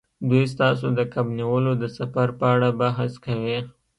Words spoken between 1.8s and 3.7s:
د سفر په اړه بحث کوي